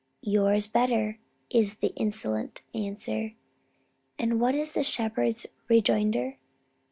'Your 0.23 0.57
betters,' 0.73 1.17
is 1.51 1.75
the 1.75 1.89
insolent 1.93 2.63
answer. 2.73 3.33
And 4.17 4.41
what 4.41 4.55
is 4.55 4.71
the 4.71 4.81
shepherd's 4.81 5.45
rejoinder? 5.67 6.39